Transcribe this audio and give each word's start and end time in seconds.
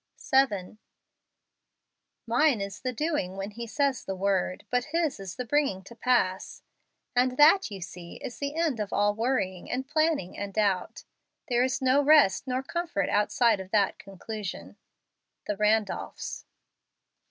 JANUARY. 0.17 0.47
7 0.47 0.49
7. 0.65 0.77
Mine 2.25 2.59
is 2.61 2.79
the 2.79 2.91
doing 2.91 3.37
when 3.37 3.51
He 3.51 3.67
says 3.67 4.03
the 4.03 4.15
word, 4.15 4.65
but 4.71 4.85
His 4.85 5.19
is 5.19 5.35
the 5.35 5.45
bringing 5.45 5.83
to 5.83 5.95
pass. 5.95 6.63
And 7.15 7.37
that, 7.37 7.69
you 7.69 7.81
see, 7.81 8.15
is 8.15 8.39
the 8.39 8.55
end 8.55 8.79
of 8.79 8.91
all 8.91 9.13
worrying 9.13 9.69
and 9.69 9.87
planning 9.87 10.35
and 10.35 10.55
doubt. 10.55 11.03
There 11.49 11.63
is 11.63 11.83
no 11.83 12.01
rest 12.01 12.47
nor 12.47 12.63
comfort 12.63 13.09
outside 13.09 13.59
of 13.59 13.69
that 13.69 13.99
conclusion. 13.99 14.75
The 15.45 15.55
Randolphs. 15.55 16.45